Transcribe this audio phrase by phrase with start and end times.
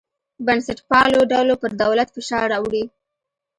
[0.45, 2.83] بنسټپالو ډلو پر دولت فشار راوړی.